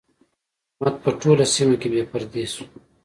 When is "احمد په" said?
0.75-1.09